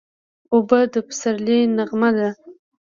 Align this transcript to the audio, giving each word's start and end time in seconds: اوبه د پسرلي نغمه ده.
اوبه 0.53 0.79
د 0.93 0.95
پسرلي 1.07 1.59
نغمه 1.77 2.09
ده. 2.17 2.29